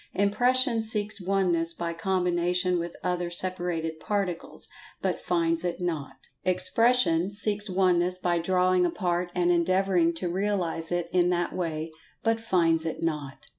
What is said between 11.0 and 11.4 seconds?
in